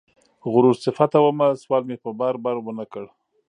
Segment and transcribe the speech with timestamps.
[0.51, 3.05] غرور صفته ومه سوال مې په بار، بار ونه کړ